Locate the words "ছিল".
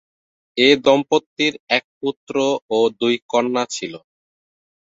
3.75-3.93